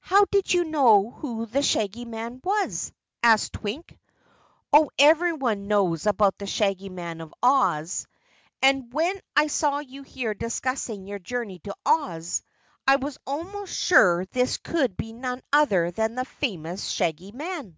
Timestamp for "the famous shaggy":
16.14-17.32